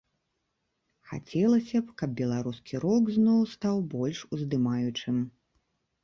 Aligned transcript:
Хацелася 1.09 1.77
б 1.89 1.93
каб 2.01 2.15
беларускі 2.21 2.79
рок 2.85 3.11
зноў 3.17 3.39
стаў 3.55 3.77
больш 3.91 4.23
уздымаючым. 4.37 5.21